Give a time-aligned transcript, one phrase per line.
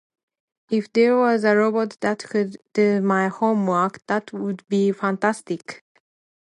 [0.71, 5.83] If there was a robot that could do my homework, that would be fantastic.